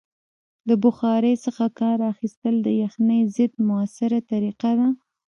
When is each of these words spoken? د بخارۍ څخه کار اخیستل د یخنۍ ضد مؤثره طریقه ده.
د 0.67 0.69
بخارۍ 0.83 1.35
څخه 1.45 1.65
کار 1.79 1.97
اخیستل 2.13 2.55
د 2.63 2.67
یخنۍ 2.83 3.21
ضد 3.35 3.53
مؤثره 3.67 4.17
طریقه 4.31 4.71
ده. 4.79 4.87